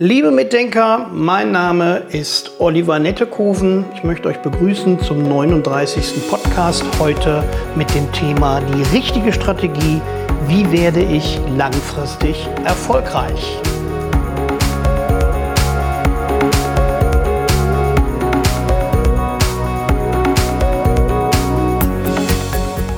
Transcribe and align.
Liebe 0.00 0.30
Mitdenker, 0.30 1.10
mein 1.12 1.50
Name 1.50 2.04
ist 2.10 2.60
Oliver 2.60 3.00
Nettekoven. 3.00 3.84
Ich 3.96 4.04
möchte 4.04 4.28
euch 4.28 4.38
begrüßen 4.38 5.00
zum 5.00 5.24
39. 5.24 6.30
Podcast 6.30 6.84
heute 7.00 7.42
mit 7.74 7.92
dem 7.96 8.12
Thema 8.12 8.60
die 8.60 8.96
richtige 8.96 9.32
Strategie. 9.32 10.00
Wie 10.46 10.70
werde 10.70 11.02
ich 11.02 11.40
langfristig 11.56 12.46
erfolgreich? 12.64 13.58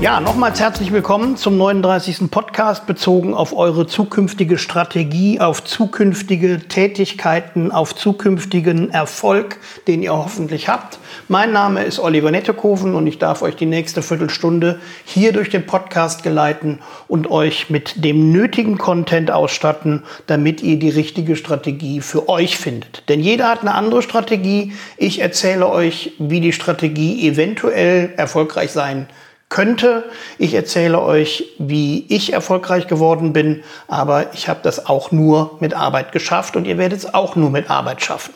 Ja, 0.00 0.18
nochmals 0.18 0.58
herzlich 0.58 0.92
willkommen 0.92 1.36
zum 1.36 1.58
39. 1.58 2.30
Podcast 2.30 2.86
bezogen 2.86 3.34
auf 3.34 3.54
eure 3.54 3.86
zukünftige 3.86 4.56
Strategie, 4.56 5.40
auf 5.40 5.62
zukünftige 5.62 6.58
Tätigkeiten, 6.58 7.70
auf 7.70 7.94
zukünftigen 7.94 8.88
Erfolg, 8.90 9.58
den 9.86 10.02
ihr 10.02 10.14
hoffentlich 10.14 10.70
habt. 10.70 10.98
Mein 11.28 11.52
Name 11.52 11.84
ist 11.84 11.98
Oliver 11.98 12.30
Nettekoven 12.30 12.94
und 12.94 13.06
ich 13.06 13.18
darf 13.18 13.42
euch 13.42 13.56
die 13.56 13.66
nächste 13.66 14.00
Viertelstunde 14.00 14.80
hier 15.04 15.34
durch 15.34 15.50
den 15.50 15.66
Podcast 15.66 16.22
geleiten 16.22 16.78
und 17.06 17.30
euch 17.30 17.68
mit 17.68 18.02
dem 18.02 18.32
nötigen 18.32 18.78
Content 18.78 19.30
ausstatten, 19.30 20.04
damit 20.26 20.62
ihr 20.62 20.78
die 20.78 20.88
richtige 20.88 21.36
Strategie 21.36 22.00
für 22.00 22.26
euch 22.26 22.56
findet. 22.56 23.06
Denn 23.10 23.20
jeder 23.20 23.50
hat 23.50 23.60
eine 23.60 23.74
andere 23.74 24.00
Strategie. 24.00 24.72
Ich 24.96 25.18
erzähle 25.20 25.68
euch, 25.68 26.12
wie 26.18 26.40
die 26.40 26.54
Strategie 26.54 27.28
eventuell 27.28 28.14
erfolgreich 28.16 28.70
sein 28.70 29.06
kann 29.06 29.16
könnte. 29.50 30.04
Ich 30.38 30.54
erzähle 30.54 31.02
euch, 31.02 31.44
wie 31.58 32.06
ich 32.08 32.32
erfolgreich 32.32 32.86
geworden 32.86 33.34
bin, 33.34 33.62
aber 33.88 34.32
ich 34.32 34.48
habe 34.48 34.60
das 34.62 34.86
auch 34.86 35.12
nur 35.12 35.58
mit 35.60 35.74
Arbeit 35.74 36.12
geschafft 36.12 36.56
und 36.56 36.66
ihr 36.66 36.78
werdet 36.78 37.00
es 37.00 37.12
auch 37.12 37.36
nur 37.36 37.50
mit 37.50 37.68
Arbeit 37.68 38.02
schaffen. 38.02 38.32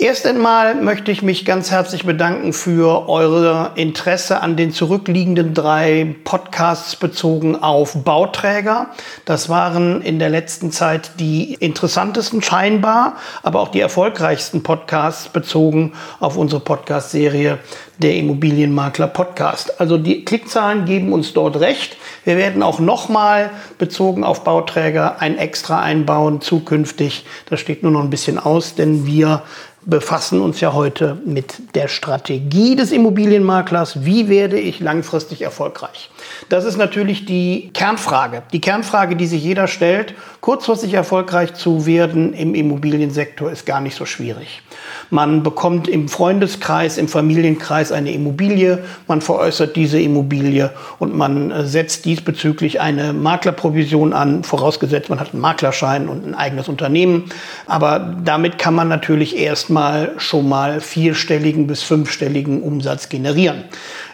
Erst 0.00 0.26
einmal 0.26 0.76
möchte 0.76 1.10
ich 1.10 1.22
mich 1.22 1.44
ganz 1.44 1.72
herzlich 1.72 2.06
bedanken 2.06 2.52
für 2.52 3.08
eure 3.08 3.72
Interesse 3.74 4.40
an 4.40 4.56
den 4.56 4.72
zurückliegenden 4.72 5.54
drei 5.54 6.14
Podcasts 6.22 6.94
bezogen 6.94 7.56
auf 7.56 8.04
Bauträger. 8.04 8.90
Das 9.24 9.48
waren 9.48 10.00
in 10.02 10.20
der 10.20 10.28
letzten 10.28 10.70
Zeit 10.70 11.18
die 11.18 11.54
interessantesten 11.54 12.42
scheinbar, 12.42 13.16
aber 13.42 13.58
auch 13.58 13.70
die 13.70 13.80
erfolgreichsten 13.80 14.62
Podcasts 14.62 15.30
bezogen 15.30 15.94
auf 16.20 16.36
unsere 16.36 16.60
Podcast-Serie 16.60 17.58
der 17.98 18.14
Immobilienmakler 18.14 19.08
Podcast. 19.08 19.80
Also 19.80 19.98
die 19.98 20.24
Klickzahlen 20.24 20.84
geben 20.84 21.12
uns 21.12 21.32
dort 21.32 21.58
recht. 21.58 21.96
Wir 22.24 22.36
werden 22.36 22.62
auch 22.62 22.78
nochmal 22.78 23.50
bezogen 23.78 24.22
auf 24.22 24.44
Bauträger 24.44 25.20
ein 25.20 25.36
Extra 25.36 25.82
einbauen 25.82 26.40
zukünftig. 26.40 27.26
Das 27.50 27.58
steht 27.58 27.82
nur 27.82 27.90
noch 27.90 28.02
ein 28.02 28.10
bisschen 28.10 28.38
aus, 28.38 28.76
denn 28.76 29.04
wir 29.04 29.42
befassen 29.82 30.40
uns 30.40 30.60
ja 30.60 30.72
heute 30.72 31.18
mit 31.24 31.74
der 31.74 31.88
Strategie 31.88 32.76
des 32.76 32.92
Immobilienmaklers. 32.92 34.04
Wie 34.04 34.28
werde 34.28 34.58
ich 34.58 34.80
langfristig 34.80 35.42
erfolgreich? 35.42 36.10
Das 36.48 36.64
ist 36.64 36.76
natürlich 36.76 37.24
die 37.24 37.70
Kernfrage. 37.72 38.42
Die 38.52 38.60
Kernfrage, 38.60 39.16
die 39.16 39.26
sich 39.26 39.42
jeder 39.42 39.66
stellt. 39.66 40.14
Kurzfristig 40.40 40.94
erfolgreich 40.94 41.54
zu 41.54 41.86
werden 41.86 42.32
im 42.32 42.54
Immobiliensektor 42.54 43.50
ist 43.50 43.66
gar 43.66 43.80
nicht 43.80 43.96
so 43.96 44.04
schwierig. 44.04 44.62
Man 45.10 45.42
bekommt 45.42 45.88
im 45.88 46.08
Freundeskreis, 46.08 46.98
im 46.98 47.08
Familienkreis 47.08 47.92
eine 47.92 48.12
Immobilie, 48.12 48.84
man 49.06 49.20
veräußert 49.20 49.74
diese 49.74 50.00
Immobilie 50.00 50.70
und 50.98 51.16
man 51.16 51.50
äh, 51.50 51.64
setzt 51.64 52.04
diesbezüglich 52.04 52.80
eine 52.80 53.12
Maklerprovision 53.12 54.12
an, 54.12 54.44
vorausgesetzt 54.44 55.08
man 55.08 55.18
hat 55.18 55.32
einen 55.32 55.40
Maklerschein 55.40 56.08
und 56.08 56.26
ein 56.26 56.34
eigenes 56.34 56.68
Unternehmen. 56.68 57.30
Aber 57.66 58.14
damit 58.22 58.58
kann 58.58 58.74
man 58.74 58.88
natürlich 58.88 59.36
erstmal 59.68 60.14
schon 60.16 60.48
mal 60.48 60.80
vierstelligen 60.80 61.66
bis 61.66 61.82
fünfstelligen 61.82 62.62
Umsatz 62.62 63.10
generieren. 63.10 63.64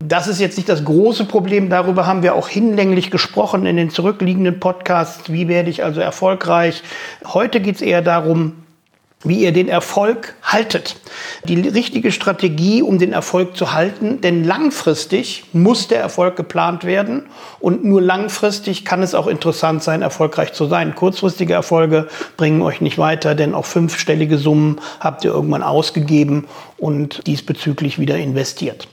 Das 0.01 0.27
ist 0.27 0.41
jetzt 0.41 0.57
nicht 0.57 0.69
das 0.69 0.85
große 0.85 1.27
Problem. 1.27 1.71
Darüber 1.71 2.09
haben 2.09 2.25
wir 2.25 2.35
auch 2.35 2.49
hinlänglich 2.49 3.13
gesprochen 3.13 3.65
in 3.65 3.77
den 3.77 3.91
zurückliegenden 3.91 4.59
Podcasts. 4.59 5.33
Wie 5.33 5.47
werde 5.47 5.71
ich 5.71 5.85
also 5.85 6.01
erfolgreich? 6.01 6.83
Heute 7.25 7.61
geht 7.61 7.77
es 7.77 7.83
eher 7.83 8.03
darum, 8.03 8.64
wie 9.25 9.41
ihr 9.41 9.53
den 9.53 9.69
Erfolg 9.69 10.35
haltet. 10.43 10.97
Die 11.45 11.61
richtige 11.61 12.13
Strategie, 12.13 12.83
um 12.83 12.99
den 12.99 13.13
Erfolg 13.13 13.57
zu 13.57 13.73
halten, 13.73 14.21
denn 14.21 14.45
langfristig 14.45 15.45
muss 15.53 15.89
der 15.89 16.01
Erfolg 16.01 16.37
geplant 16.37 16.85
werden 16.85 17.27
und 17.61 17.85
nur 17.85 18.01
langfristig 18.01 18.85
kann 18.85 19.03
es 19.03 19.15
auch 19.15 19.27
interessant 19.27 19.83
sein, 19.83 20.03
erfolgreich 20.03 20.53
zu 20.53 20.67
sein. 20.67 20.95
Kurzfristige 20.95 21.55
Erfolge 21.55 22.09
bringen 22.37 22.63
euch 22.63 22.81
nicht 22.81 22.99
weiter, 22.99 23.35
denn 23.35 23.55
auch 23.55 23.67
fünfstellige 23.67 24.39
Summen 24.39 24.81
habt 25.01 25.25
ihr 25.25 25.33
irgendwann 25.33 25.63
ausgegeben 25.63 26.47
und 26.85 27.27
diesbezüglich 27.27 27.99
wieder 27.99 28.19
investiert. 28.19 28.89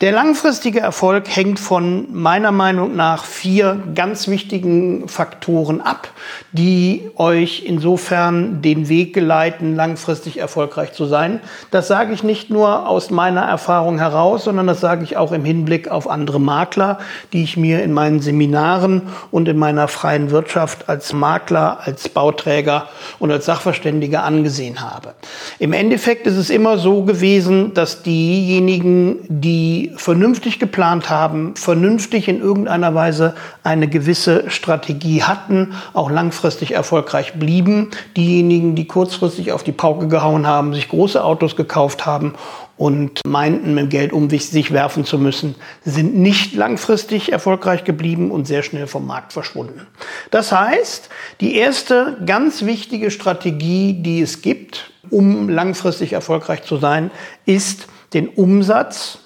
Der 0.00 0.10
langfristige 0.10 0.80
Erfolg 0.80 1.28
hängt 1.28 1.60
von 1.60 2.12
meiner 2.12 2.50
Meinung 2.50 2.96
nach 2.96 3.24
vier 3.24 3.80
ganz 3.94 4.26
wichtigen 4.26 5.06
Faktoren 5.08 5.80
ab, 5.80 6.08
die 6.50 7.12
euch 7.14 7.62
insofern 7.64 8.60
den 8.60 8.88
Weg 8.88 9.14
geleiten, 9.14 9.76
langfristig 9.76 10.38
erfolgreich 10.38 10.94
zu 10.94 11.04
sein. 11.04 11.38
Das 11.70 11.86
sage 11.86 12.12
ich 12.12 12.24
nicht 12.24 12.50
nur 12.50 12.88
aus 12.88 13.10
meiner 13.10 13.42
Erfahrung 13.42 13.98
heraus, 13.98 14.42
sondern 14.42 14.66
das 14.66 14.80
sage 14.80 15.04
ich 15.04 15.16
auch 15.16 15.30
im 15.30 15.44
Hinblick 15.44 15.86
auf 15.86 16.10
andere 16.10 16.40
Makler, 16.40 16.98
die 17.32 17.44
ich 17.44 17.56
mir 17.56 17.84
in 17.84 17.92
meinen 17.92 18.18
Seminaren 18.18 19.02
und 19.30 19.46
in 19.46 19.58
meiner 19.58 19.86
freien 19.86 20.32
Wirtschaft 20.32 20.88
als 20.88 21.12
Makler, 21.12 21.78
als 21.84 22.08
Bauträger 22.08 22.88
und 23.20 23.30
als 23.30 23.46
Sachverständiger 23.46 24.24
angesehen 24.24 24.80
habe. 24.80 25.14
Im 25.60 25.72
Endeffekt 25.72 26.26
ist 26.26 26.36
es 26.36 26.50
immer 26.50 26.78
so 26.78 27.04
gewesen, 27.04 27.27
gewesen, 27.28 27.74
dass 27.74 28.02
diejenigen, 28.02 29.18
die 29.28 29.92
vernünftig 29.96 30.58
geplant 30.58 31.10
haben, 31.10 31.54
vernünftig 31.56 32.26
in 32.26 32.40
irgendeiner 32.40 32.94
Weise 32.94 33.34
eine 33.62 33.86
gewisse 33.86 34.50
Strategie 34.50 35.22
hatten, 35.22 35.74
auch 35.92 36.10
langfristig 36.10 36.72
erfolgreich 36.72 37.34
blieben. 37.34 37.90
Diejenigen, 38.16 38.74
die 38.74 38.86
kurzfristig 38.86 39.52
auf 39.52 39.62
die 39.62 39.72
Pauke 39.72 40.08
gehauen 40.08 40.46
haben, 40.46 40.72
sich 40.72 40.88
große 40.88 41.22
Autos 41.22 41.54
gekauft 41.54 42.06
haben 42.06 42.34
und 42.78 43.20
meinten, 43.26 43.74
mit 43.74 43.90
Geld 43.90 44.12
um 44.12 44.30
sich 44.30 44.72
werfen 44.72 45.04
zu 45.04 45.18
müssen, 45.18 45.56
sind 45.84 46.16
nicht 46.16 46.54
langfristig 46.54 47.32
erfolgreich 47.32 47.84
geblieben 47.84 48.30
und 48.30 48.46
sehr 48.46 48.62
schnell 48.62 48.86
vom 48.86 49.06
Markt 49.06 49.32
verschwunden. 49.32 49.86
Das 50.30 50.52
heißt, 50.52 51.10
die 51.40 51.56
erste 51.56 52.16
ganz 52.24 52.64
wichtige 52.64 53.10
Strategie, 53.10 53.94
die 53.94 54.22
es 54.22 54.42
gibt, 54.42 54.92
um 55.10 55.48
langfristig 55.48 56.12
erfolgreich 56.12 56.62
zu 56.62 56.76
sein, 56.76 57.10
ist 57.44 57.88
den 58.14 58.28
Umsatz, 58.28 59.18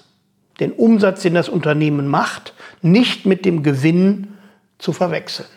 den 0.59 0.71
Umsatz, 0.71 1.21
den 1.21 1.35
das 1.35 1.47
Unternehmen 1.47 2.07
macht, 2.07 2.53
nicht 2.81 3.27
mit 3.27 3.45
dem 3.45 3.61
Gewinn 3.61 4.33
zu 4.79 4.93
verwechseln. 4.93 5.47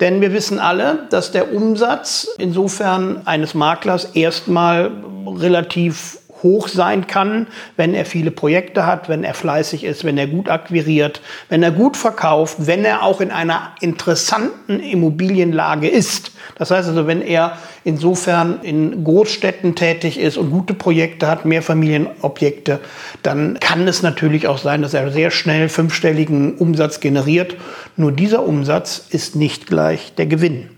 Denn 0.00 0.20
wir 0.20 0.32
wissen 0.32 0.58
alle, 0.58 1.06
dass 1.10 1.32
der 1.32 1.52
Umsatz 1.52 2.28
insofern 2.38 3.26
eines 3.26 3.54
Maklers 3.54 4.04
erstmal 4.14 4.90
relativ 5.26 6.18
hoch 6.44 6.68
sein 6.68 7.08
kann, 7.08 7.48
wenn 7.76 7.94
er 7.94 8.04
viele 8.04 8.30
Projekte 8.30 8.86
hat, 8.86 9.08
wenn 9.08 9.24
er 9.24 9.34
fleißig 9.34 9.82
ist, 9.82 10.04
wenn 10.04 10.16
er 10.16 10.28
gut 10.28 10.48
akquiriert, 10.48 11.20
wenn 11.48 11.64
er 11.64 11.72
gut 11.72 11.96
verkauft, 11.96 12.58
wenn 12.60 12.84
er 12.84 13.02
auch 13.02 13.20
in 13.20 13.32
einer 13.32 13.72
interessanten 13.80 14.78
Immobilienlage 14.78 15.88
ist. 15.88 16.30
Das 16.56 16.70
heißt 16.70 16.88
also, 16.88 17.08
wenn 17.08 17.22
er 17.22 17.58
insofern 17.82 18.60
in 18.62 19.02
Großstädten 19.02 19.74
tätig 19.74 20.20
ist 20.20 20.36
und 20.36 20.50
gute 20.50 20.74
Projekte 20.74 21.26
hat, 21.26 21.44
Mehrfamilienobjekte, 21.44 22.78
dann 23.22 23.58
kann 23.58 23.88
es 23.88 24.02
natürlich 24.02 24.46
auch 24.46 24.58
sein, 24.58 24.82
dass 24.82 24.94
er 24.94 25.10
sehr 25.10 25.30
schnell 25.30 25.68
fünfstelligen 25.68 26.54
Umsatz 26.56 27.00
generiert. 27.00 27.56
Nur 27.96 28.12
dieser 28.12 28.46
Umsatz 28.46 29.06
ist 29.10 29.34
nicht 29.34 29.66
gleich 29.66 30.14
der 30.14 30.26
Gewinn. 30.26 30.68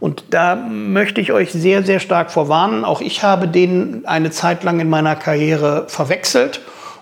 Und 0.00 0.24
da 0.30 0.56
möchte 0.56 1.20
ich 1.20 1.32
euch 1.32 1.52
sehr, 1.52 1.82
sehr 1.82 2.00
stark 2.00 2.30
vorwarnen. 2.30 2.84
Auch 2.84 3.02
ich 3.02 3.22
habe 3.22 3.46
den 3.46 4.06
eine 4.06 4.30
Zeit 4.30 4.64
lang 4.64 4.80
in 4.80 4.88
meiner 4.88 5.14
Karriere 5.14 5.84
verwechselt 5.88 6.60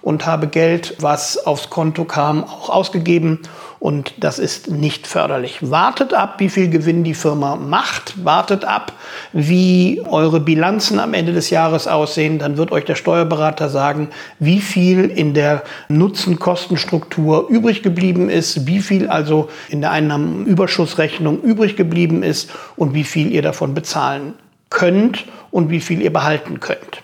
und 0.09 0.25
habe 0.25 0.47
Geld, 0.47 0.95
was 1.01 1.37
aufs 1.47 1.69
Konto 1.69 2.07
kam, 2.07 2.43
auch 2.43 2.71
ausgegeben 2.71 3.41
und 3.79 4.15
das 4.17 4.39
ist 4.39 4.71
nicht 4.71 5.07
förderlich. 5.07 5.59
Wartet 5.61 6.15
ab, 6.15 6.37
wie 6.39 6.49
viel 6.49 6.71
Gewinn 6.71 7.05
die 7.05 7.13
Firma 7.13 7.57
macht. 7.57 8.25
Wartet 8.25 8.65
ab, 8.65 8.95
wie 9.35 10.01
eure 10.09 10.41
Bilanzen 10.41 10.99
am 10.99 11.13
Ende 11.13 11.35
des 11.35 11.51
Jahres 11.51 11.87
aussehen. 11.87 12.39
Dann 12.39 12.57
wird 12.57 12.73
euch 12.73 12.87
der 12.87 12.95
Steuerberater 12.95 13.69
sagen, 13.69 14.09
wie 14.39 14.61
viel 14.61 15.05
in 15.05 15.35
der 15.35 15.63
Nutzen-Kostenstruktur 15.91 17.47
übrig 17.51 17.83
geblieben 17.83 18.31
ist, 18.31 18.67
wie 18.67 18.81
viel 18.81 19.09
also 19.09 19.51
in 19.69 19.83
der 19.83 19.91
Einnahmenüberschussrechnung 19.91 21.43
übrig 21.43 21.77
geblieben 21.77 22.23
ist 22.23 22.51
und 22.77 22.95
wie 22.95 23.05
viel 23.05 23.31
ihr 23.31 23.43
davon 23.43 23.75
bezahlen 23.75 24.33
könnt 24.71 25.27
und 25.51 25.71
wie 25.71 25.81
viel 25.81 26.01
ihr 26.01 26.13
behalten 26.13 26.61
könnt. 26.61 27.03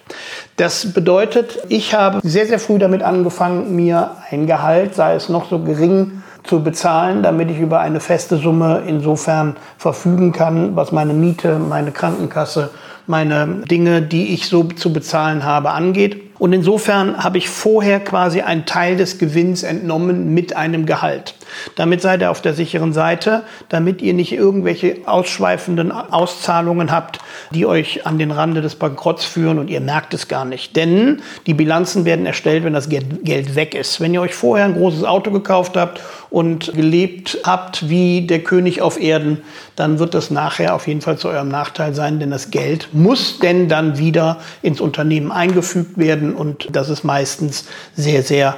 Das 0.57 0.93
bedeutet, 0.93 1.59
ich 1.69 1.95
habe 1.95 2.21
sehr, 2.23 2.47
sehr 2.47 2.61
früh 2.61 2.79
damit 2.79 3.03
angefangen, 3.03 3.75
mir 3.75 4.13
ein 4.31 4.47
Gehalt, 4.47 4.95
sei 4.95 5.15
es 5.15 5.29
noch 5.29 5.51
so 5.51 5.59
gering, 5.59 6.23
zu 6.45 6.63
bezahlen, 6.63 7.23
damit 7.23 7.51
ich 7.51 7.59
über 7.59 7.81
eine 7.81 8.01
feste 8.01 8.37
Summe 8.37 8.83
insofern 8.87 9.57
verfügen 9.79 10.33
kann, 10.33 10.77
was 10.77 10.93
meine 10.93 11.15
Miete, 11.15 11.59
meine 11.59 11.91
Krankenkasse, 11.91 12.71
meine 13.07 13.63
Dinge, 13.69 14.03
die 14.03 14.35
ich 14.35 14.47
so 14.47 14.65
zu 14.65 14.93
bezahlen 14.93 15.45
habe, 15.45 15.71
angeht. 15.71 16.34
Und 16.45 16.53
insofern 16.53 17.25
habe 17.25 17.39
ich 17.39 17.49
vorher 17.49 18.01
quasi 18.01 18.43
einen 18.43 18.67
Teil 18.67 18.99
des 18.99 19.17
Gewinns 19.17 19.63
entnommen 19.63 20.35
mit 20.35 20.55
einem 20.55 20.85
Gehalt. 20.85 21.33
Damit 21.75 22.03
seid 22.03 22.21
ihr 22.21 22.31
auf 22.31 22.43
der 22.43 22.53
sicheren 22.53 22.93
Seite, 22.93 23.45
damit 23.71 24.03
ihr 24.03 24.13
nicht 24.13 24.33
irgendwelche 24.33 24.99
ausschweifenden 25.07 25.91
Auszahlungen 25.91 26.93
habt, 26.93 27.21
die 27.53 27.65
euch 27.65 28.07
an 28.07 28.19
den 28.19 28.31
Rande 28.31 28.61
des 28.61 28.75
Bankrotts 28.75 29.25
führen 29.25 29.59
und 29.59 29.71
ihr 29.71 29.81
merkt 29.81 30.13
es 30.13 30.29
gar 30.29 30.45
nicht. 30.45 30.77
Denn 30.77 31.23
die 31.47 31.55
Bilanzen 31.55 32.05
werden 32.05 32.27
erstellt, 32.27 32.63
wenn 32.65 32.75
das 32.75 32.91
Geld 32.91 33.55
weg 33.55 33.75
ist. 33.75 34.03
Wenn 34.03 34.13
ihr 34.13 34.21
euch 34.21 34.35
vorher 34.35 34.67
ein 34.67 34.75
großes 34.75 35.05
Auto 35.05 35.31
gekauft 35.31 35.79
habt 35.79 36.03
und 36.29 36.75
gelebt 36.75 37.39
habt 37.45 37.89
wie 37.89 38.27
der 38.27 38.41
König 38.41 38.83
auf 38.83 39.01
Erden, 39.01 39.43
dann 39.77 39.99
wird 39.99 40.15
das 40.15 40.31
nachher 40.31 40.75
auf 40.75 40.87
jeden 40.87 41.01
Fall 41.01 41.17
zu 41.17 41.29
eurem 41.29 41.49
Nachteil 41.49 41.95
sein, 41.95 42.21
denn 42.21 42.31
das 42.31 42.51
Geld 42.51 42.89
muss 42.93 43.39
denn 43.39 43.69
dann 43.69 43.99
wieder 43.99 44.39
ins 44.63 44.81
Unternehmen 44.81 45.33
eingefügt 45.33 45.99
und 46.35 46.69
das 46.73 46.89
ist 46.89 47.05
meistens 47.05 47.67
sehr, 47.95 48.23
sehr 48.23 48.57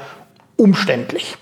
umständlich. 0.56 1.36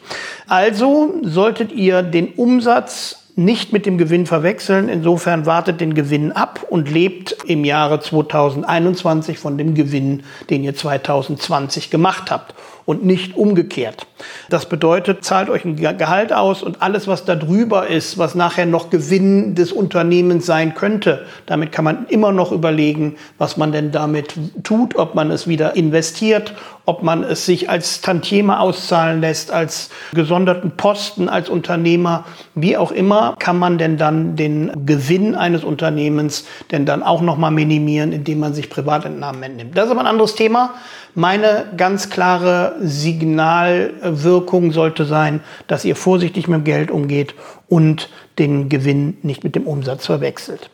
Also 0.49 1.15
solltet 1.23 1.73
ihr 1.73 2.03
den 2.03 2.29
Umsatz 2.35 3.21
nicht 3.37 3.73
mit 3.73 3.85
dem 3.87 3.99
Gewinn 3.99 4.27
verwechseln. 4.27 4.89
Insofern 4.89 5.47
wartet 5.47 5.81
den 5.81 5.95
Gewinn 5.95 6.33
ab 6.33 6.65
und 6.69 6.91
lebt 6.91 7.37
im 7.47 7.65
Jahre 7.65 8.01
2021 8.01 9.39
von 9.39 9.59
dem 9.59 9.75
Gewinn, 9.75 10.23
den 10.51 10.63
ihr 10.63 10.77
2020 10.77 11.91
gemacht 11.91 12.31
habt 12.31 12.55
und 12.87 13.05
nicht 13.05 13.37
umgekehrt. 13.37 14.07
Das 14.51 14.67
bedeutet, 14.67 15.25
zahlt 15.25 15.49
euch 15.49 15.65
ein 15.65 15.77
Gehalt 15.77 16.33
aus 16.33 16.63
und 16.63 16.83
alles, 16.83 17.09
was 17.09 17.25
da 17.25 17.35
drüber 17.35 17.87
ist, 17.87 18.19
was 18.19 18.35
nachher 18.35 18.67
noch 18.67 18.91
Gewinn 18.91 19.55
des 19.55 19.73
Unternehmens 19.73 20.47
sein 20.47 20.75
könnte, 20.75 21.27
damit 21.47 21.73
kann 21.73 21.85
man 21.85 22.07
immer 22.09 22.33
noch 22.33 22.53
überlegen, 22.53 23.17
was 23.39 23.57
man 23.57 23.73
denn 23.73 23.91
damit 23.91 24.35
tut, 24.63 24.97
ob 24.97 25.15
man 25.15 25.31
es 25.31 25.49
wieder 25.49 25.77
investiert, 25.77 26.55
ob 26.87 27.03
man 27.03 27.25
es 27.25 27.47
sich 27.47 27.71
als 27.71 28.03
Tantieme 28.03 28.61
auszahlen 28.61 29.21
lässt, 29.21 29.51
als 29.51 29.91
gesonderten 30.13 30.73
Posten, 30.73 31.29
als 31.29 31.49
Unternehmer, 31.49 32.25
wie 32.55 32.77
auch 32.77 32.93
immer, 32.93 33.37
kann 33.39 33.59
man 33.59 33.79
denn 33.79 33.97
dann 33.97 34.37
den 34.37 34.71
Gewinn 34.85 35.35
eines 35.35 35.65
Unternehmens 35.65 36.45
denn 36.71 36.85
dann 36.85 37.03
auch 37.03 37.23
nochmal 37.23 37.51
minimieren, 37.51 38.13
indem 38.13 38.41
man 38.41 38.53
sich 38.53 38.69
Privatentnahmen 38.69 39.43
entnimmt. 39.43 39.77
Das 39.77 39.87
ist 39.87 39.91
aber 39.93 40.01
ein 40.01 40.07
anderes 40.07 40.35
Thema. 40.35 40.75
Meine 41.15 41.67
ganz 41.77 42.11
klare 42.11 42.75
Signalwirkung 42.81 44.73
sollte 44.73 45.05
sein, 45.05 45.41
dass 45.69 45.85
ihr 45.85 45.95
vorsichtig 45.95 46.49
mit 46.49 46.59
dem 46.59 46.65
Geld 46.65 46.91
umgeht 46.91 47.35
und 47.69 48.09
den 48.39 48.69
Gewinn 48.69 49.19
nicht 49.23 49.45
mit 49.45 49.55
dem 49.55 49.67
Umsatz 49.67 50.07
verwechselt. 50.07 50.71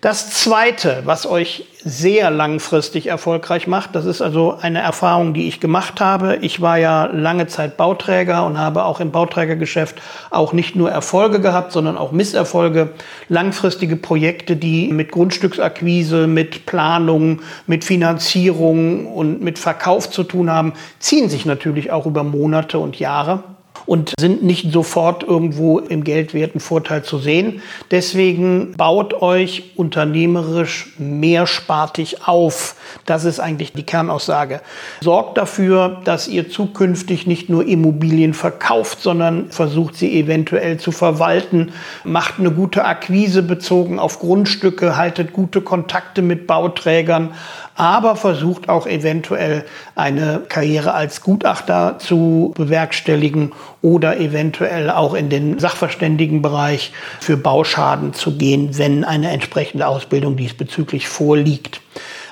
Das 0.00 0.30
Zweite, 0.30 1.02
was 1.06 1.26
euch 1.26 1.64
sehr 1.82 2.30
langfristig 2.30 3.08
erfolgreich 3.08 3.66
macht, 3.66 3.96
das 3.96 4.04
ist 4.04 4.22
also 4.22 4.56
eine 4.60 4.80
Erfahrung, 4.80 5.34
die 5.34 5.48
ich 5.48 5.58
gemacht 5.58 6.00
habe. 6.00 6.36
Ich 6.40 6.60
war 6.60 6.78
ja 6.78 7.06
lange 7.06 7.48
Zeit 7.48 7.76
Bauträger 7.76 8.46
und 8.46 8.58
habe 8.58 8.84
auch 8.84 9.00
im 9.00 9.10
Bauträgergeschäft 9.10 10.00
auch 10.30 10.52
nicht 10.52 10.76
nur 10.76 10.88
Erfolge 10.88 11.40
gehabt, 11.40 11.72
sondern 11.72 11.98
auch 11.98 12.12
Misserfolge. 12.12 12.90
Langfristige 13.28 13.96
Projekte, 13.96 14.54
die 14.54 14.86
mit 14.92 15.10
Grundstücksakquise, 15.10 16.28
mit 16.28 16.64
Planung, 16.64 17.42
mit 17.66 17.84
Finanzierung 17.84 19.06
und 19.06 19.42
mit 19.42 19.58
Verkauf 19.58 20.10
zu 20.10 20.22
tun 20.22 20.48
haben, 20.48 20.74
ziehen 21.00 21.28
sich 21.28 21.44
natürlich 21.44 21.90
auch 21.90 22.06
über 22.06 22.22
Monate 22.22 22.78
und 22.78 23.00
Jahre 23.00 23.42
und 23.86 24.12
sind 24.18 24.42
nicht 24.42 24.72
sofort 24.72 25.22
irgendwo 25.22 25.78
im 25.78 26.04
geldwerten 26.04 26.60
Vorteil 26.60 27.02
zu 27.02 27.18
sehen. 27.18 27.62
Deswegen 27.90 28.72
baut 28.76 29.14
euch 29.14 29.72
unternehmerisch 29.76 30.92
mehrspartig 30.98 32.26
auf. 32.26 32.76
Das 33.06 33.24
ist 33.24 33.40
eigentlich 33.40 33.72
die 33.72 33.84
Kernaussage. 33.84 34.60
Sorgt 35.00 35.38
dafür, 35.38 36.00
dass 36.04 36.28
ihr 36.28 36.50
zukünftig 36.50 37.26
nicht 37.26 37.48
nur 37.48 37.66
Immobilien 37.66 38.34
verkauft, 38.34 39.00
sondern 39.00 39.50
versucht 39.50 39.96
sie 39.96 40.18
eventuell 40.18 40.78
zu 40.78 40.92
verwalten. 40.92 41.72
Macht 42.04 42.38
eine 42.38 42.50
gute 42.50 42.84
Akquise 42.84 43.42
bezogen 43.42 43.98
auf 43.98 44.18
Grundstücke, 44.18 44.96
haltet 44.96 45.32
gute 45.32 45.60
Kontakte 45.60 46.22
mit 46.22 46.46
Bauträgern, 46.46 47.34
aber 47.74 48.16
versucht 48.16 48.68
auch 48.68 48.86
eventuell 48.86 49.64
eine 49.94 50.42
Karriere 50.48 50.94
als 50.94 51.22
Gutachter 51.22 51.98
zu 51.98 52.52
bewerkstelligen 52.56 53.52
oder 53.82 54.18
eventuell 54.18 54.90
auch 54.90 55.14
in 55.14 55.28
den 55.28 55.58
Sachverständigenbereich 55.58 56.92
für 57.20 57.36
Bauschaden 57.36 58.12
zu 58.14 58.36
gehen, 58.36 58.76
wenn 58.76 59.04
eine 59.04 59.30
entsprechende 59.30 59.86
Ausbildung 59.86 60.36
diesbezüglich 60.36 61.08
vorliegt. 61.08 61.80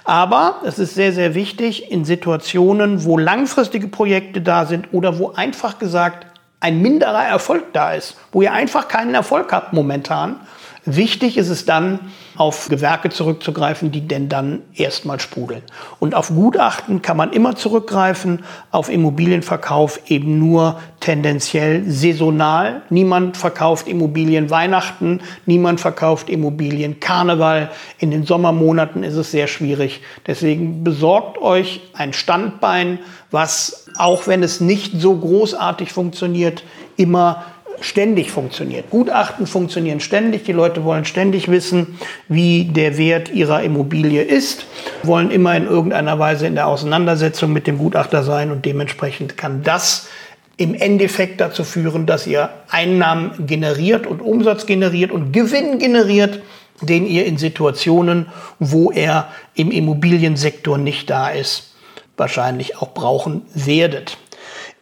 Aber 0.05 0.61
es 0.65 0.79
ist 0.79 0.95
sehr, 0.95 1.13
sehr 1.13 1.35
wichtig 1.35 1.91
in 1.91 2.05
Situationen, 2.05 3.05
wo 3.05 3.19
langfristige 3.19 3.89
Projekte 3.89 4.41
da 4.41 4.65
sind 4.65 4.89
oder 4.93 5.19
wo 5.19 5.33
einfach 5.33 5.79
gesagt 5.79 6.27
ein 6.61 6.81
minderer 6.81 7.25
Erfolg 7.25 7.73
da 7.73 7.93
ist, 7.93 8.17
wo 8.33 8.43
ihr 8.43 8.53
einfach 8.53 8.89
keinen 8.89 9.15
Erfolg 9.15 9.53
habt 9.53 9.73
momentan, 9.73 10.41
Wichtig 10.89 11.37
ist 11.37 11.49
es 11.49 11.65
dann, 11.65 11.99
auf 12.37 12.69
Gewerke 12.69 13.11
zurückzugreifen, 13.11 13.91
die 13.91 14.07
denn 14.07 14.29
dann 14.29 14.63
erstmal 14.73 15.19
sprudeln. 15.19 15.63
Und 15.99 16.15
auf 16.15 16.29
Gutachten 16.29 17.03
kann 17.03 17.17
man 17.17 17.33
immer 17.33 17.57
zurückgreifen, 17.57 18.45
auf 18.71 18.89
Immobilienverkauf 18.89 20.01
eben 20.09 20.39
nur 20.39 20.79
tendenziell 21.01 21.91
saisonal. 21.91 22.83
Niemand 22.89 23.37
verkauft 23.37 23.89
Immobilien 23.89 24.49
Weihnachten, 24.49 25.23
niemand 25.45 25.81
verkauft 25.81 26.31
Immobilien 26.31 27.01
Karneval. 27.01 27.71
In 27.99 28.13
den 28.13 28.25
Sommermonaten 28.25 29.03
ist 29.03 29.17
es 29.17 29.33
sehr 29.33 29.49
schwierig. 29.49 30.03
Deswegen 30.29 30.85
besorgt 30.85 31.39
euch 31.39 31.81
ein 31.95 32.13
Standbein, 32.13 33.01
was, 33.33 33.87
auch 33.99 34.29
wenn 34.29 34.45
es 34.45 34.61
nicht 34.61 34.93
so 35.01 35.17
großartig 35.17 35.93
funktioniert, 35.93 36.63
immer 36.97 37.45
ständig 37.81 38.31
funktioniert. 38.31 38.91
Gutachten 38.91 39.47
funktionieren 39.47 40.01
ständig. 40.01 40.45
Die 40.45 40.53
Leute 40.53 40.85
wollen 40.85 41.05
ständig 41.05 41.49
wissen, 41.49 41.99
wie 42.29 42.65
der 42.65 42.99
Wert 42.99 43.33
ihrer 43.33 43.63
Immobilie 43.63 44.23
ist, 44.23 44.67
wollen 45.03 45.31
immer 45.31 45.57
in 45.57 45.67
irgendeiner 45.67 46.19
Weise 46.19 46.47
in 46.47 46.55
der 46.55 46.67
Auseinandersetzung 46.67 47.53
mit 47.53 47.67
dem 47.67 47.79
Gutachter 47.79 48.23
sein 48.23 48.51
und 48.51 48.65
dementsprechend 48.65 49.37
kann 49.37 49.63
das 49.63 50.09
im 50.57 50.75
Endeffekt 50.75 51.41
dazu 51.41 51.65
führen, 51.65 52.07
dass 52.07 52.27
ihr 52.27 52.49
Einnahmen 52.71 53.47
generiert 53.47 54.07
und 54.07 54.21
Umsatz 54.21 54.67
generiert 54.67 55.11
und 55.11 55.33
Gewinn 55.33 55.79
generiert, 55.79 56.41
den 56.81 57.07
ihr 57.07 57.27
in 57.27 57.39
Situationen, 57.39 58.27
wo 58.59 58.91
er 58.91 59.29
im 59.55 59.71
Immobiliensektor 59.71 60.79
nicht 60.79 61.11
da 61.11 61.29
ist, 61.29 61.75
wahrscheinlich 62.17 62.79
auch 62.79 62.95
brauchen 62.95 63.43
werdet. 63.55 64.19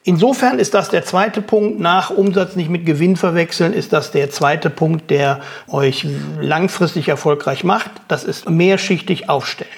Insofern 0.06 0.58
ist 0.58 0.74
das 0.74 0.90
der 0.90 1.02
zweite 1.04 1.40
Punkt. 1.40 1.80
Nach 1.80 2.10
Umsatz 2.10 2.56
nicht 2.56 2.68
mit 2.68 2.84
Gewinn 2.84 3.16
verwechseln, 3.16 3.72
ist 3.72 3.94
das 3.94 4.10
der 4.10 4.30
zweite 4.30 4.68
Punkt, 4.68 5.10
der 5.10 5.40
euch 5.66 6.06
langfristig 6.38 7.08
erfolgreich 7.08 7.64
macht. 7.64 7.90
Das 8.06 8.22
ist 8.22 8.48
mehrschichtig 8.48 9.30
aufstellen. 9.30 9.70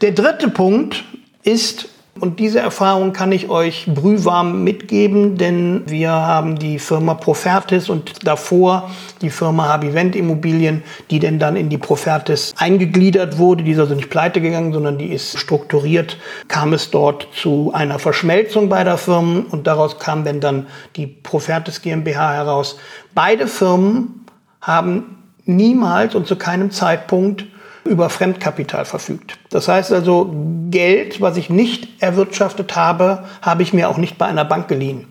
Der 0.00 0.10
dritte 0.10 0.50
Punkt 0.50 1.04
ist 1.44 1.88
und 2.20 2.40
diese 2.40 2.60
Erfahrung 2.60 3.12
kann 3.12 3.32
ich 3.32 3.48
euch 3.48 3.86
brühwarm 3.86 4.64
mitgeben, 4.64 5.36
denn 5.36 5.82
wir 5.86 6.10
haben 6.10 6.58
die 6.58 6.78
Firma 6.78 7.14
Profertis 7.14 7.88
und 7.88 8.26
davor 8.26 8.90
die 9.22 9.30
Firma 9.30 9.68
Habivent 9.68 10.16
Immobilien, 10.16 10.82
die 11.10 11.18
denn 11.18 11.38
dann 11.38 11.56
in 11.56 11.68
die 11.68 11.78
Profertis 11.78 12.54
eingegliedert 12.56 13.38
wurde. 13.38 13.64
Die 13.64 13.72
ist 13.72 13.78
also 13.78 13.94
nicht 13.94 14.10
pleite 14.10 14.40
gegangen, 14.40 14.72
sondern 14.72 14.98
die 14.98 15.12
ist 15.12 15.38
strukturiert. 15.38 16.18
Kam 16.48 16.72
es 16.72 16.90
dort 16.90 17.28
zu 17.34 17.72
einer 17.74 17.98
Verschmelzung 17.98 18.68
beider 18.68 18.98
Firmen 18.98 19.46
und 19.46 19.66
daraus 19.66 19.98
kam 19.98 20.24
denn 20.24 20.40
dann 20.40 20.66
die 20.96 21.06
Profertis 21.06 21.82
GmbH 21.82 22.32
heraus. 22.32 22.78
Beide 23.14 23.46
Firmen 23.46 24.26
haben 24.60 25.16
niemals 25.44 26.14
und 26.14 26.26
zu 26.26 26.36
keinem 26.36 26.70
Zeitpunkt 26.70 27.46
über 27.86 28.10
Fremdkapital 28.10 28.84
verfügt. 28.84 29.38
Das 29.50 29.68
heißt 29.68 29.92
also, 29.92 30.34
Geld, 30.70 31.20
was 31.20 31.36
ich 31.36 31.48
nicht 31.48 32.02
erwirtschaftet 32.02 32.76
habe, 32.76 33.24
habe 33.42 33.62
ich 33.62 33.72
mir 33.72 33.88
auch 33.88 33.96
nicht 33.96 34.18
bei 34.18 34.26
einer 34.26 34.44
Bank 34.44 34.68
geliehen. 34.68 35.06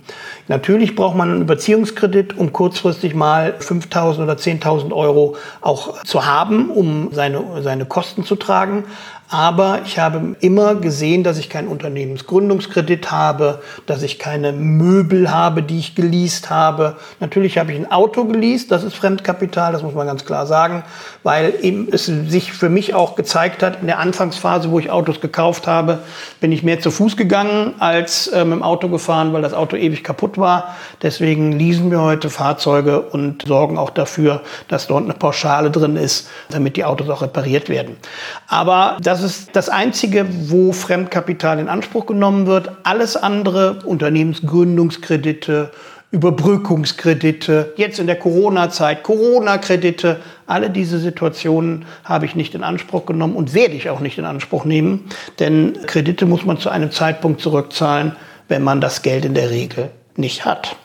Natürlich 0.48 0.96
braucht 0.96 1.16
man 1.16 1.32
einen 1.32 1.42
Überziehungskredit, 1.42 2.38
um 2.38 2.54
kurzfristig 2.54 3.16
mal 3.16 3.56
5.000 3.60 4.24
oder 4.24 4.34
10.000 4.34 4.94
Euro 4.94 5.36
auch 5.62 6.04
zu 6.04 6.26
haben, 6.26 6.70
um 6.70 7.10
seine, 7.12 7.64
seine 7.64 7.86
Kosten 7.86 8.24
zu 8.24 8.36
tragen. 8.36 8.84
Aber 9.28 9.82
ich 9.86 9.98
habe 9.98 10.36
immer 10.40 10.76
gesehen, 10.76 11.24
dass 11.24 11.40
ich 11.40 11.50
keinen 11.50 11.68
Unternehmensgründungskredit 11.68 13.12
habe, 13.12 13.62
dass 13.88 14.04
ich 14.04 14.20
keine 14.20 14.52
Möbel 14.52 15.32
habe, 15.32 15.64
die 15.64 15.80
ich 15.80 15.96
geleast 15.96 16.52
habe. 16.52 16.98
Natürlich 17.20 17.58
habe 17.58 17.72
ich 17.72 17.80
ein 17.80 17.92
Auto 17.92 18.26
geleast, 18.26 18.72
das 18.72 18.84
ist 18.84 18.96
Fremdkapital, 18.96 19.74
das 19.74 19.82
muss 19.82 19.96
man 19.96 20.06
ganz 20.06 20.26
klar 20.26 20.46
sagen, 20.46 20.84
weil 21.24 21.56
eben 21.62 21.88
es 21.92 22.06
sich 22.06 22.54
für 22.54 22.70
mich 22.70 22.94
auch 22.94 23.16
gezeigt 23.16 23.64
hat, 23.64 23.82
in 23.82 23.88
der 23.88 23.98
Anfangsphase, 23.98 24.70
wo 24.70 24.78
ich 24.78 24.92
Autos 24.92 25.22
gekauft 25.22 25.66
habe, 25.66 26.00
bin 26.40 26.52
ich 26.52 26.62
mehr 26.62 26.80
zu 26.80 26.92
Fuß 26.92 27.18
gegangen 27.18 27.74
als 27.80 28.28
äh, 28.28 28.46
mit 28.46 28.54
dem 28.54 28.64
Auto 28.64 28.90
gefahren, 28.90 29.34
weil 29.34 29.42
das 29.42 29.54
Auto 29.54 29.76
ewig 29.76 30.04
kaputt 30.04 30.38
war. 30.38 30.76
Deswegen 31.02 31.52
leasen 31.52 31.90
wir 31.90 32.02
heute 32.02 32.30
Fahrzeuge 32.30 33.02
und 33.02 33.44
sorgen 33.48 33.80
auch 33.80 33.90
dafür, 33.90 34.42
dass 34.68 34.86
dort 34.86 35.04
eine 35.04 35.14
Pauschale 35.14 35.72
drin 35.72 35.96
ist, 35.96 36.30
damit 36.50 36.78
die 36.78 36.86
Autos 36.86 37.10
auch 37.10 37.24
repariert 37.24 37.70
werden. 37.70 37.98
Aber 38.48 38.98
das 39.02 39.15
ist 39.22 39.56
das 39.56 39.70
Einzige, 39.70 40.26
wo 40.50 40.72
Fremdkapital 40.72 41.60
in 41.60 41.68
Anspruch 41.68 42.06
genommen 42.06 42.48
wird. 42.48 42.72
Alles 42.84 43.16
andere, 43.16 43.80
Unternehmensgründungskredite, 43.86 45.72
Überbrückungskredite, 46.12 47.74
jetzt 47.76 48.00
in 48.00 48.08
der 48.08 48.18
Corona-Zeit, 48.18 49.04
Corona-Kredite, 49.04 50.22
alle 50.48 50.70
diese 50.70 50.98
Situationen 51.00 51.86
habe 52.04 52.26
ich 52.26 52.36
nicht 52.36 52.56
in 52.56 52.64
Anspruch 52.64 53.06
genommen 53.06 53.36
und 53.36 53.54
werde 53.54 53.74
ich 53.74 53.90
auch 53.90 54.00
nicht 54.00 54.18
in 54.18 54.26
Anspruch 54.26 54.66
nehmen, 54.66 55.10
denn 55.40 55.74
Kredite 55.88 56.26
muss 56.26 56.46
man 56.46 56.58
zu 56.58 56.70
einem 56.70 56.92
Zeitpunkt 56.92 57.42
zurückzahlen, 57.42 58.16
wenn 58.48 58.64
man 58.64 58.80
das 58.80 59.02
Geld 59.02 59.26
in 59.26 59.34
der 59.34 59.50
Regel 59.50 59.90
nicht 60.16 60.46
hat. 60.46 60.78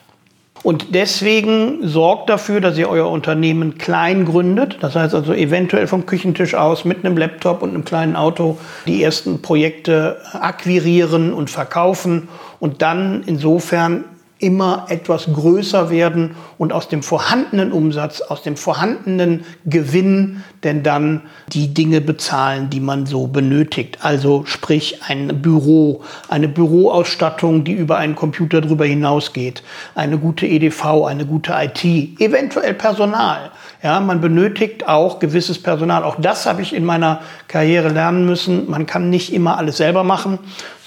Und 0.62 0.95
deswegen 0.95 1.88
sorgt 1.88 2.29
dafür, 2.29 2.61
dass 2.61 2.76
ihr 2.76 2.88
euer 2.88 3.09
Unternehmen 3.09 3.79
klein 3.79 4.26
gründet. 4.26 4.76
Das 4.81 4.95
heißt 4.95 5.14
also 5.14 5.33
eventuell 5.33 5.87
vom 5.87 6.05
Küchentisch 6.05 6.55
aus 6.55 6.85
mit 6.85 7.05
einem 7.05 7.17
Laptop 7.17 7.62
und 7.62 7.71
einem 7.71 7.85
kleinen 7.85 8.14
Auto 8.14 8.59
die 8.87 9.02
ersten 9.02 9.40
Projekte 9.40 10.19
akquirieren 10.33 11.33
und 11.33 11.50
verkaufen 11.50 12.29
und 12.59 12.83
dann 12.83 13.23
insofern 13.25 14.05
immer 14.40 14.87
etwas 14.88 15.26
größer 15.32 15.90
werden 15.90 16.35
und 16.59 16.73
aus 16.73 16.88
dem 16.88 17.02
vorhandenen 17.02 17.73
Umsatz, 17.73 18.20
aus 18.20 18.42
dem 18.42 18.56
vorhandenen 18.56 19.44
Gewinn 19.64 20.42
denn 20.64 20.82
dann 20.82 21.23
die 21.52 21.73
Dinge 21.73 22.00
bezahlen, 22.00 22.70
die 22.70 22.80
man 22.80 23.06
so 23.06 23.26
benötigt. 23.26 23.99
Also 24.02 24.44
sprich 24.47 25.00
ein 25.06 25.40
Büro, 25.40 26.02
eine 26.28 26.49
Büroausstattung, 26.49 27.64
die 27.64 27.73
über 27.73 27.97
einen 27.97 28.14
Computer 28.14 28.61
drüber 28.61 28.85
hinausgeht, 28.85 29.62
eine 29.94 30.18
gute 30.18 30.47
EDV, 30.47 31.04
eine 31.06 31.26
gute 31.26 31.54
IT, 31.54 31.85
eventuell 32.20 32.75
Personal. 32.75 33.50
Ja, 33.82 34.00
man 34.00 34.20
benötigt 34.20 34.87
auch 34.87 35.18
gewisses 35.18 35.62
Personal. 35.62 36.04
Auch 36.04 36.16
das 36.20 36.44
habe 36.44 36.61
ich 36.61 36.75
in 36.75 36.85
meiner 36.85 37.20
Karriere 37.49 37.88
lernen 37.88 38.26
müssen. 38.26 38.68
Man 38.70 38.85
kann 38.85 39.09
nicht 39.09 39.32
immer 39.32 39.56
alles 39.56 39.78
selber 39.78 40.04
machen, 40.04 40.38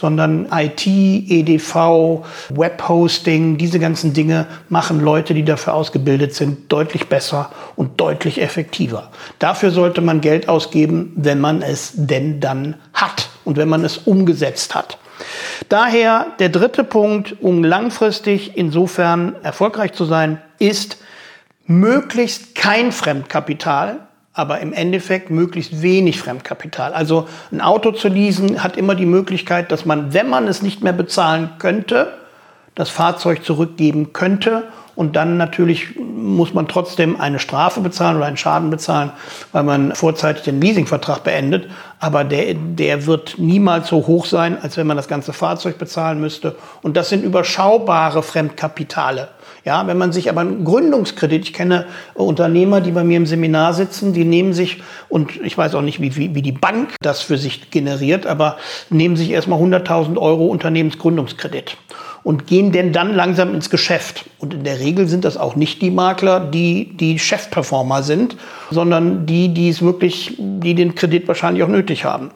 sondern 0.04 0.50
IT, 0.52 0.86
EDV, 0.86 2.26
Webhosting, 2.50 3.56
diese 3.56 3.80
ganzen 3.80 4.14
Dinge 4.14 4.48
machen 4.68 5.00
Leute, 5.00 5.34
die 5.34 5.46
dafür 5.46 5.76
ausgebildet 5.76 6.36
sind, 6.36 6.70
deutlich 6.70 7.08
besser 7.08 7.54
und 7.78 8.02
deutlich 8.02 8.42
effektiver. 8.42 9.12
Dafür 9.40 9.72
sollte 9.72 10.02
man 10.02 10.20
Geld 10.20 10.50
ausgeben, 10.50 11.14
wenn 11.16 11.40
man 11.40 11.62
es 11.62 11.94
denn 11.96 12.42
dann 12.42 12.76
hat 12.94 13.30
und 13.46 13.56
wenn 13.56 13.70
man 13.70 13.86
es 13.86 13.98
umgesetzt 14.00 14.76
hat. 14.76 14.98
Daher 15.70 16.26
der 16.38 16.50
dritte 16.50 16.84
Punkt, 16.84 17.38
um 17.40 17.64
langfristig 17.64 18.58
insofern 18.58 19.38
erfolgreich 19.42 19.94
zu 19.94 20.04
sein, 20.04 20.42
ist, 20.60 20.98
möglichst 21.66 22.56
kein 22.56 22.92
Fremdkapital, 22.92 24.02
aber 24.34 24.60
im 24.60 24.74
Endeffekt 24.74 25.30
möglichst 25.30 25.82
wenig 25.82 26.20
Fremdkapital. 26.20 26.94
Also 26.94 27.28
ein 27.52 27.62
Auto 27.62 27.92
zu 27.92 28.08
leasen 28.08 28.64
hat 28.64 28.78
immer 28.78 28.96
die 28.96 29.06
Möglichkeit, 29.06 29.72
dass 29.72 29.86
man, 29.86 30.14
wenn 30.14 30.30
man 30.30 30.48
es 30.48 30.62
nicht 30.62 30.84
mehr 30.84 30.94
bezahlen 30.94 31.52
könnte, 31.60 32.14
das 32.76 32.90
Fahrzeug 32.90 33.46
zurückgeben 33.46 34.14
könnte 34.14 34.64
und 34.96 35.16
dann 35.16 35.38
natürlich 35.38 35.98
muss 36.00 36.54
man 36.54 36.68
trotzdem 36.68 37.20
eine 37.20 37.40
Strafe 37.40 37.82
bezahlen 37.82 38.18
oder 38.18 38.28
einen 38.28 38.38
Schaden 38.38 38.70
bezahlen, 38.70 39.12
weil 39.52 39.64
man 39.64 39.96
vorzeitig 39.96 40.44
den 40.44 40.62
Leasingvertrag 40.62 41.24
beendet. 41.24 41.68
Aber 42.00 42.24
der, 42.24 42.54
der 42.54 43.08
wird 43.08 43.40
niemals 43.40 43.88
so 43.88 44.06
hoch 44.06 44.26
sein, 44.26 44.58
als 44.62 44.78
wenn 44.78 44.86
man 44.86 44.98
das 44.98 45.08
ganze 45.08 45.34
Fahrzeug 45.34 45.80
bezahlen 45.80 46.20
müsste. 46.20 46.56
Und 46.84 46.96
das 46.96 47.10
sind 47.10 47.24
überschaubare 47.24 48.22
Fremdkapitale. 48.22 49.30
Ja, 49.66 49.88
wenn 49.88 49.98
man 49.98 50.12
sich 50.12 50.30
aber 50.30 50.42
einen 50.42 50.66
Gründungskredit, 50.66 51.46
ich 51.46 51.54
kenne 51.54 51.86
Unternehmer, 52.16 52.82
die 52.82 52.92
bei 52.92 53.06
mir 53.06 53.16
im 53.16 53.26
Seminar 53.26 53.74
sitzen, 53.74 54.12
die 54.12 54.26
nehmen 54.26 54.52
sich, 54.52 54.84
und 55.08 55.40
ich 55.42 55.58
weiß 55.58 55.76
auch 55.76 55.82
nicht, 55.82 56.02
wie, 56.02 56.18
wie, 56.18 56.36
wie 56.36 56.42
die 56.42 56.52
Bank 56.52 56.96
das 57.02 57.22
für 57.22 57.38
sich 57.38 57.72
generiert, 57.72 58.28
aber 58.28 58.58
nehmen 58.90 59.16
sich 59.16 59.32
erstmal 59.32 59.62
100.000 59.62 60.18
Euro 60.18 60.48
Unternehmensgründungskredit 60.48 61.78
und 62.24 62.48
gehen 62.48 62.72
denn 62.72 62.92
dann 62.92 63.14
langsam 63.14 63.54
ins 63.54 63.70
Geschäft. 63.70 64.26
Und 64.40 64.54
in 64.54 64.64
der 64.64 64.80
Regel 64.80 65.08
sind 65.08 65.26
das 65.26 65.38
auch 65.38 65.56
nicht 65.56 65.82
die 65.82 65.92
Makler, 65.92 66.40
die 66.40 66.96
die 66.98 67.20
Chefperformer 67.20 68.04
sind, 68.04 68.38
sondern 68.72 69.26
die, 69.26 69.50
die 69.50 69.70
es 69.70 69.82
wirklich, 69.82 70.36
die 70.40 70.76
den 70.76 70.96
Kredit 70.96 71.28
wahrscheinlich 71.28 71.64
auch 71.64 71.70
nötig 71.70 72.06
haben. 72.06 72.32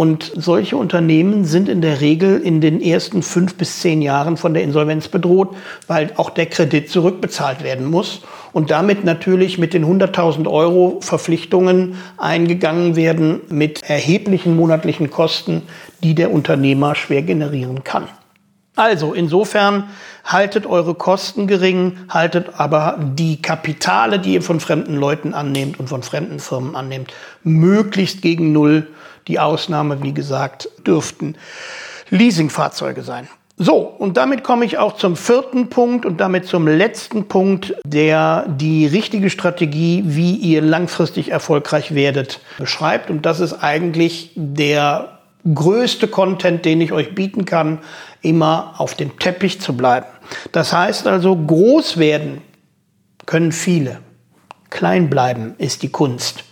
Und 0.00 0.32
solche 0.34 0.78
Unternehmen 0.78 1.44
sind 1.44 1.68
in 1.68 1.82
der 1.82 2.00
Regel 2.00 2.40
in 2.40 2.62
den 2.62 2.80
ersten 2.80 3.22
fünf 3.22 3.56
bis 3.56 3.80
zehn 3.80 4.00
Jahren 4.00 4.38
von 4.38 4.54
der 4.54 4.62
Insolvenz 4.62 5.08
bedroht, 5.08 5.54
weil 5.88 6.10
auch 6.16 6.30
der 6.30 6.46
Kredit 6.46 6.88
zurückbezahlt 6.88 7.62
werden 7.62 7.84
muss 7.84 8.22
und 8.54 8.70
damit 8.70 9.04
natürlich 9.04 9.58
mit 9.58 9.74
den 9.74 9.84
100.000 9.84 10.50
Euro 10.50 11.00
Verpflichtungen 11.02 11.96
eingegangen 12.16 12.96
werden 12.96 13.42
mit 13.50 13.82
erheblichen 13.82 14.56
monatlichen 14.56 15.10
Kosten, 15.10 15.64
die 16.02 16.14
der 16.14 16.32
Unternehmer 16.32 16.94
schwer 16.94 17.20
generieren 17.20 17.84
kann. 17.84 18.08
Also 18.76 19.12
insofern 19.12 19.90
haltet 20.24 20.64
eure 20.64 20.94
Kosten 20.94 21.46
gering, 21.46 21.98
haltet 22.08 22.58
aber 22.58 22.98
die 22.98 23.42
Kapitale, 23.42 24.18
die 24.18 24.32
ihr 24.32 24.42
von 24.42 24.60
fremden 24.60 24.96
Leuten 24.96 25.34
annehmt 25.34 25.78
und 25.78 25.88
von 25.88 26.02
fremden 26.02 26.38
Firmen 26.38 26.74
annehmt, 26.74 27.12
möglichst 27.44 28.22
gegen 28.22 28.52
Null. 28.52 28.86
Die 29.30 29.38
Ausnahme, 29.38 30.02
wie 30.02 30.12
gesagt, 30.12 30.68
dürften 30.84 31.36
Leasingfahrzeuge 32.10 33.02
sein. 33.02 33.28
So, 33.56 33.76
und 33.76 34.16
damit 34.16 34.42
komme 34.42 34.64
ich 34.64 34.76
auch 34.76 34.96
zum 34.96 35.14
vierten 35.14 35.68
Punkt 35.68 36.04
und 36.04 36.20
damit 36.20 36.46
zum 36.46 36.66
letzten 36.66 37.28
Punkt, 37.28 37.76
der 37.84 38.46
die 38.48 38.86
richtige 38.86 39.30
Strategie, 39.30 40.02
wie 40.04 40.34
ihr 40.34 40.62
langfristig 40.62 41.30
erfolgreich 41.30 41.94
werdet, 41.94 42.40
beschreibt. 42.58 43.08
Und 43.08 43.24
das 43.24 43.38
ist 43.38 43.62
eigentlich 43.62 44.32
der 44.34 45.20
größte 45.54 46.08
Content, 46.08 46.64
den 46.64 46.80
ich 46.80 46.90
euch 46.90 47.14
bieten 47.14 47.44
kann, 47.44 47.78
immer 48.22 48.74
auf 48.78 48.96
dem 48.96 49.16
Teppich 49.20 49.60
zu 49.60 49.76
bleiben. 49.76 50.06
Das 50.50 50.72
heißt 50.72 51.06
also, 51.06 51.36
groß 51.36 51.98
werden 51.98 52.42
können 53.26 53.52
viele. 53.52 54.00
Klein 54.70 55.10
bleiben 55.10 55.54
ist 55.58 55.82
die 55.82 55.90
Kunst. 55.90 56.44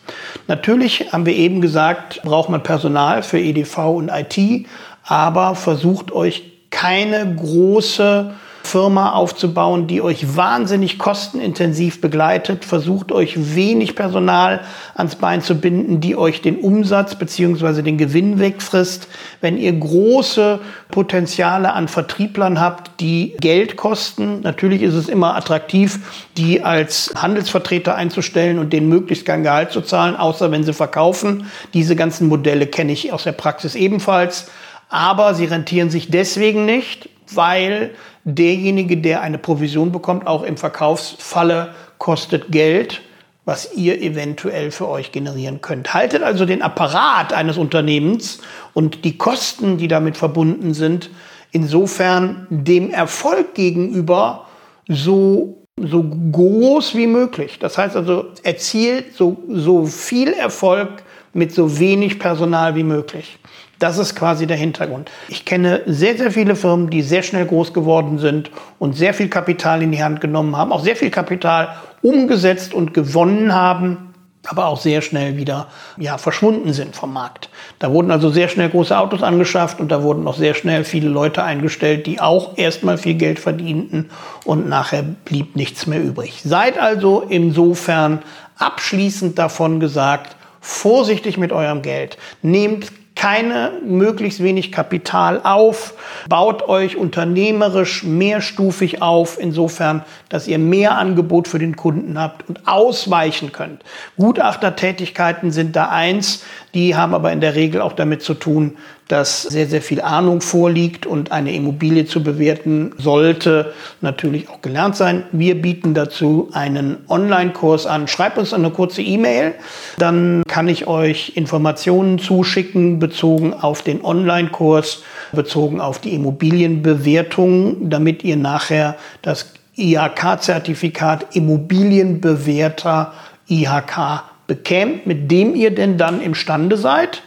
Natürlich 0.47 1.13
haben 1.13 1.27
wir 1.27 1.35
eben 1.35 1.61
gesagt, 1.61 2.21
braucht 2.23 2.49
man 2.51 2.63
Personal 2.63 3.23
für 3.23 3.39
EDV 3.39 3.79
und 3.79 4.11
IT, 4.11 4.67
aber 5.05 5.55
versucht 5.55 6.13
euch 6.13 6.43
keine 6.71 7.35
große 7.35 8.35
Firma 8.69 9.13
aufzubauen, 9.13 9.87
die 9.87 10.03
euch 10.03 10.37
wahnsinnig 10.37 10.99
kostenintensiv 10.99 12.03
begleitet, 12.03 12.67
versucht 12.67 13.13
euch 13.13 13.57
wenig 13.57 13.97
Personal 13.97 14.61
ans 14.95 15.17
Bein 15.17 15.41
zu 15.41 15.55
binden, 15.55 16.01
die 16.01 16.17
euch 16.17 16.43
den 16.43 16.59
Umsatz 16.59 17.15
beziehungsweise 17.15 17.83
den 17.83 17.97
Gewinn 17.97 18.39
wegfrisst. 18.39 19.09
Wenn 19.41 19.57
ihr 19.57 19.73
große 19.73 20.61
Potenziale 20.91 21.73
an 21.73 21.89
Vertrieblern 21.89 22.61
habt, 22.61 23.01
die 23.01 23.35
Geld 23.41 23.77
kosten, 23.77 24.43
natürlich 24.43 24.83
ist 24.83 24.95
es 24.95 25.09
immer 25.09 25.35
attraktiv, 25.35 26.27
die 26.37 26.63
als 26.63 27.11
Handelsvertreter 27.17 27.95
einzustellen 27.95 28.59
und 28.59 28.75
denen 28.75 28.91
möglichst 28.91 29.25
kein 29.25 29.45
Gehalt 29.45 29.73
zu 29.73 29.81
zahlen, 29.81 30.15
außer 30.15 30.51
wenn 30.51 30.65
sie 30.65 30.75
verkaufen. 30.75 31.47
Diese 31.73 31.97
ganzen 31.97 32.29
Modelle 32.29 32.67
kenne 32.67 32.93
ich 32.93 33.15
aus 33.15 33.25
der 33.25 33.33
Praxis 33.33 33.75
ebenfalls. 33.75 34.51
Aber 34.91 35.35
sie 35.35 35.45
rentieren 35.45 35.91
sich 35.91 36.11
deswegen 36.11 36.65
nicht, 36.65 37.11
weil 37.35 37.91
derjenige, 38.25 38.97
der 38.97 39.23
eine 39.23 39.39
Provision 39.39 39.93
bekommt, 39.93 40.27
auch 40.27 40.43
im 40.43 40.57
Verkaufsfalle 40.57 41.75
kostet 41.99 42.51
Geld, 42.51 43.03
was 43.45 43.73
ihr 43.75 44.03
eventuell 44.03 44.71
für 44.71 44.89
euch 44.89 45.11
generieren 45.11 45.63
könnt. 45.63 45.95
Haltet 45.95 46.23
also 46.23 46.45
den 46.45 46.61
Apparat 46.61 47.33
eines 47.33 47.57
Unternehmens 47.57 48.41
und 48.75 49.07
die 49.07 49.17
Kosten, 49.17 49.79
die 49.79 49.89
damit 49.89 50.19
verbunden 50.19 50.75
sind, 50.75 51.09
insofern 51.51 52.47
dem 52.51 52.91
Erfolg 52.91 53.55
gegenüber 53.55 54.47
so, 54.87 55.63
so 55.81 56.05
groß 56.05 56.95
wie 56.95 57.07
möglich. 57.07 57.59
Das 57.59 57.79
heißt 57.79 57.97
also, 57.97 58.27
erzielt 58.43 59.15
so, 59.15 59.39
so 59.49 59.87
viel 59.87 60.35
Erfolg 60.35 61.03
mit 61.33 61.55
so 61.55 61.79
wenig 61.79 62.19
Personal 62.19 62.75
wie 62.75 62.85
möglich. 62.85 63.39
Das 63.79 63.99
ist 63.99 64.17
quasi 64.17 64.47
der 64.47 64.57
Hintergrund. 64.57 65.11
Ich 65.29 65.45
kenne 65.45 65.83
sehr, 65.87 66.17
sehr 66.17 66.33
viele 66.33 66.57
Firmen, 66.57 66.91
die 66.91 67.03
sehr 67.03 67.23
schnell 67.23 67.47
groß 67.47 67.73
geworden 67.73 68.19
sind 68.19 68.51
und 68.79 68.97
sehr 68.97 69.15
viel 69.15 69.29
Kapital 69.29 69.83
in 69.83 69.93
die 69.93 70.03
Hand 70.03 70.21
genommen 70.21 70.57
haben, 70.57 70.73
auch 70.73 70.83
sehr 70.83 70.97
viel 70.97 71.11
Kapital 71.11 71.77
umgesetzt 72.03 72.75
und 72.75 72.93
gewonnen 72.93 73.55
haben, 73.55 74.15
aber 74.47 74.67
auch 74.67 74.81
sehr 74.81 75.03
schnell 75.03 75.37
wieder 75.37 75.69
ja, 75.97 76.19
verschwunden 76.19 76.73
sind 76.73 76.97
vom 76.97 77.13
Markt. 77.13 77.51
Da 77.79 77.93
wurden 77.93 78.11
also 78.11 78.31
sehr 78.31 78.49
schnell 78.49 78.69
große 78.69 78.97
Autos 78.97 79.23
angeschafft 79.23 79.79
und 79.79 79.93
da 79.93 80.03
wurden 80.03 80.27
auch 80.27 80.37
sehr 80.37 80.55
schnell 80.55 80.85
viele 80.85 81.09
Leute 81.09 81.45
eingestellt, 81.45 82.07
die 82.07 82.21
auch 82.21 82.57
erstmal 82.57 82.99
viel 82.99 83.15
Geld 83.15 83.39
verdienten 83.39 84.11
und 84.45 84.69
nachher 84.69 85.03
blieb 85.03 85.55
nichts 85.55 85.87
mehr 85.87 86.03
übrig. 86.03 86.41
Seid 86.45 86.79
also 86.79 87.25
insofern 87.29 88.23
abschließend 88.57 89.39
davon 89.39 89.81
gesagt, 89.81 90.37
vorsichtig 90.61 91.39
mit 91.39 91.53
eurem 91.53 91.83
Geld. 91.83 92.19
Nehmt 92.43 92.91
keine 93.19 93.73
möglichst 93.85 94.41
wenig 94.45 94.71
Kapital 94.71 95.41
auf, 95.43 95.95
baut 96.29 96.69
euch 96.69 96.97
unternehmerisch 96.97 98.05
mehrstufig 98.05 99.03
auf, 99.03 99.41
insofern, 99.41 100.05
dass 100.29 100.47
ihr 100.47 100.59
mehr 100.59 100.97
Angebot 100.97 101.49
für 101.49 101.59
den 101.59 101.75
Kunden 101.75 102.17
habt 102.17 102.49
und 102.49 102.69
ausweichen 102.69 103.51
könnt. 103.51 103.83
Gutachtertätigkeiten 104.19 105.51
sind 105.51 105.75
da 105.75 105.89
eins, 105.89 106.45
die 106.75 106.95
haben 106.95 107.13
aber 107.13 107.33
in 107.33 107.41
der 107.41 107.57
Regel 107.57 107.81
auch 107.81 107.93
damit 107.93 108.23
zu 108.23 108.35
tun, 108.35 108.77
dass 109.09 109.43
sehr, 109.43 109.67
sehr 109.67 109.81
viel 109.81 110.03
Ahnung 110.03 110.43
vorliegt 110.43 111.07
und 111.07 111.33
eine 111.33 111.55
Immobilie 111.55 112.05
zu 112.05 112.23
bewerten 112.23 112.93
sollte 112.99 113.73
natürlich 114.03 114.49
auch 114.51 114.61
gelernt 114.61 114.97
sein. 114.97 115.25
Wir 115.33 115.61
bieten 115.61 115.95
dazu 115.95 116.51
einen 116.53 116.99
Online-Kurs 117.09 117.87
an. 117.87 118.07
Schreibt 118.07 118.37
uns 118.37 118.53
eine 118.53 118.71
kurze 118.71 119.01
E-Mail, 119.01 119.55
dann 119.97 120.43
kann 120.47 120.69
ich 120.69 120.87
euch 120.87 121.33
Informationen 121.37 122.19
zuschicken 122.19 122.99
bezogen 122.99 123.55
auf 123.55 123.81
den 123.81 124.05
Online-Kurs, 124.05 125.03
bezogen 125.33 125.81
auf 125.81 125.99
die 125.99 126.15
Immobilienbewertung, 126.15 127.89
damit 127.89 128.25
ihr 128.25 128.37
nachher 128.37 128.97
das 129.23 129.55
IHK-Zertifikat 129.77 131.35
Immobilienbewerter 131.35 133.15
IHK 133.49 134.23
bekämt, 134.47 135.07
mit 135.07 135.31
dem 135.31 135.55
ihr 135.55 135.75
denn 135.75 135.97
dann 135.97 136.21
imstande 136.21 136.77
seid, 136.77 137.23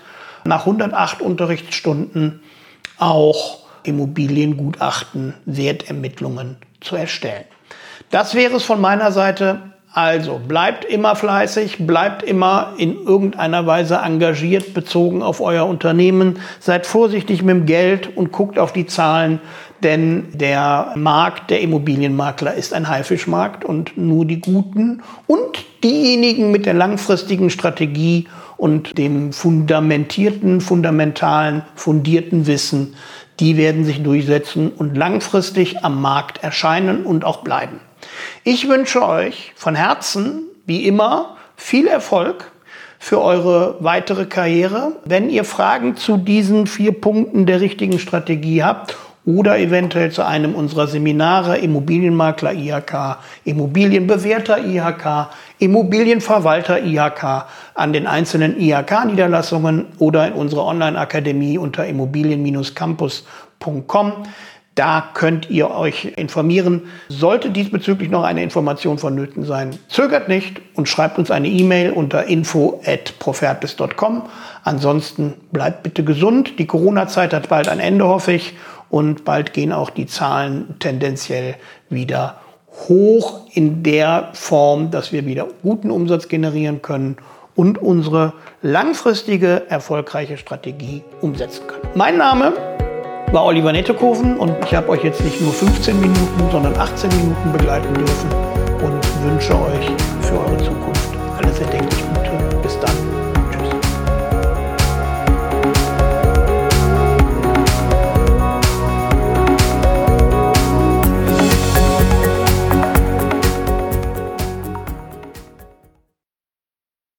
nach 0.45 0.61
108 0.61 1.21
Unterrichtsstunden 1.21 2.41
auch 2.97 3.59
Immobiliengutachten, 3.83 5.33
Wertermittlungen 5.45 6.57
zu 6.81 6.95
erstellen. 6.95 7.45
Das 8.09 8.35
wäre 8.35 8.55
es 8.55 8.63
von 8.63 8.81
meiner 8.81 9.11
Seite. 9.11 9.59
Also 9.93 10.39
bleibt 10.39 10.85
immer 10.85 11.17
fleißig, 11.17 11.85
bleibt 11.85 12.23
immer 12.23 12.73
in 12.77 12.95
irgendeiner 12.95 13.65
Weise 13.65 13.97
engagiert 13.97 14.73
bezogen 14.73 15.21
auf 15.21 15.41
euer 15.41 15.65
Unternehmen. 15.65 16.39
Seid 16.61 16.87
vorsichtig 16.87 17.41
mit 17.41 17.55
dem 17.55 17.65
Geld 17.65 18.15
und 18.15 18.31
guckt 18.31 18.57
auf 18.57 18.71
die 18.71 18.85
Zahlen, 18.85 19.41
denn 19.83 20.29
der 20.31 20.93
Markt 20.95 21.49
der 21.49 21.59
Immobilienmakler 21.59 22.53
ist 22.53 22.73
ein 22.73 22.87
Haifischmarkt 22.87 23.65
und 23.65 23.97
nur 23.97 24.25
die 24.25 24.39
Guten 24.39 25.01
und 25.27 25.65
diejenigen 25.83 26.51
mit 26.51 26.65
der 26.65 26.73
langfristigen 26.73 27.49
Strategie 27.49 28.29
und 28.61 28.99
dem 28.99 29.33
fundamentierten, 29.33 30.61
fundamentalen, 30.61 31.63
fundierten 31.73 32.45
Wissen, 32.45 32.93
die 33.39 33.57
werden 33.57 33.85
sich 33.85 34.03
durchsetzen 34.03 34.71
und 34.71 34.95
langfristig 34.95 35.83
am 35.83 35.99
Markt 35.99 36.43
erscheinen 36.43 37.03
und 37.03 37.25
auch 37.25 37.37
bleiben. 37.37 37.79
Ich 38.43 38.69
wünsche 38.69 39.03
euch 39.03 39.51
von 39.55 39.73
Herzen, 39.73 40.43
wie 40.67 40.85
immer, 40.85 41.37
viel 41.55 41.87
Erfolg 41.87 42.51
für 42.99 43.19
eure 43.19 43.77
weitere 43.79 44.27
Karriere. 44.27 44.91
Wenn 45.05 45.31
ihr 45.31 45.43
Fragen 45.43 45.97
zu 45.97 46.17
diesen 46.17 46.67
vier 46.67 46.91
Punkten 46.91 47.47
der 47.47 47.61
richtigen 47.61 47.97
Strategie 47.97 48.61
habt 48.61 48.95
oder 49.25 49.59
eventuell 49.59 50.11
zu 50.11 50.25
einem 50.25 50.55
unserer 50.55 50.87
Seminare 50.87 51.57
Immobilienmakler 51.57 52.53
IHK, 52.53 53.17
Immobilienbewerter 53.45 54.65
IHK, 54.65 55.29
Immobilienverwalter 55.59 56.83
IHK 56.83 57.45
an 57.75 57.93
den 57.93 58.07
einzelnen 58.07 58.59
IHK-Niederlassungen 58.59 59.85
oder 59.99 60.27
in 60.27 60.33
unserer 60.33 60.65
Online-Akademie 60.65 61.59
unter 61.59 61.85
immobilien-campus.com. 61.85 64.13
Da 64.73 65.03
könnt 65.13 65.49
ihr 65.49 65.69
euch 65.69 66.13
informieren. 66.15 66.83
Sollte 67.09 67.49
diesbezüglich 67.51 68.09
noch 68.09 68.23
eine 68.23 68.41
Information 68.41 68.97
vonnöten 68.97 69.43
sein, 69.43 69.71
zögert 69.89 70.29
nicht 70.29 70.61
und 70.75 70.87
schreibt 70.87 71.19
uns 71.19 71.29
eine 71.29 71.49
E-Mail 71.49 71.91
unter 71.91 72.23
info@profertis.com. 72.23 74.21
Ansonsten 74.63 75.33
bleibt 75.51 75.83
bitte 75.83 76.05
gesund. 76.05 76.57
Die 76.57 76.67
Corona-Zeit 76.67 77.33
hat 77.33 77.49
bald 77.49 77.67
ein 77.67 77.81
Ende, 77.81 78.07
hoffe 78.07 78.31
ich 78.31 78.53
und 78.91 79.25
bald 79.25 79.53
gehen 79.53 79.71
auch 79.71 79.89
die 79.89 80.05
Zahlen 80.05 80.75
tendenziell 80.79 81.55
wieder 81.89 82.41
hoch 82.87 83.41
in 83.53 83.83
der 83.83 84.29
Form, 84.33 84.91
dass 84.91 85.11
wir 85.11 85.25
wieder 85.25 85.47
guten 85.63 85.89
Umsatz 85.89 86.27
generieren 86.27 86.81
können 86.81 87.17
und 87.55 87.77
unsere 87.77 88.33
langfristige 88.61 89.63
erfolgreiche 89.69 90.37
Strategie 90.37 91.03
umsetzen 91.21 91.67
können. 91.67 91.87
Mein 91.95 92.17
Name 92.17 92.53
war 93.31 93.45
Oliver 93.45 93.71
Nettekoven 93.71 94.37
und 94.37 94.53
ich 94.65 94.75
habe 94.75 94.89
euch 94.89 95.03
jetzt 95.03 95.23
nicht 95.23 95.39
nur 95.41 95.53
15 95.53 95.99
Minuten, 95.99 96.51
sondern 96.51 96.75
18 96.75 97.09
Minuten 97.09 97.51
begleiten 97.53 97.93
dürfen 97.93 98.29
und 98.83 99.23
wünsche 99.23 99.53
euch 99.53 99.89
für 100.21 100.37
eure 100.37 100.57
Zukunft 100.57 101.09
alles 101.37 101.59
erdenklich 101.59 101.91
Gute. 101.91 101.91
Bis 101.91 101.91
dann. 101.93 102.00